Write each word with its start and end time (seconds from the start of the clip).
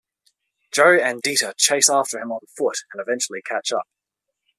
Joe 0.71 0.95
and 0.97 1.21
Dita 1.21 1.53
chase 1.59 1.87
after 1.87 2.17
him 2.17 2.31
on 2.31 2.39
foot 2.57 2.85
and 2.91 2.99
eventually 2.99 3.43
catch 3.43 3.71
up. 3.71 3.87